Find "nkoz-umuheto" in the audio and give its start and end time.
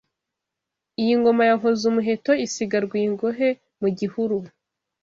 1.59-2.31